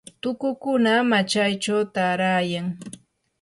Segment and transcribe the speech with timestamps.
[0.21, 2.67] tukukuna machaychaw taarayan.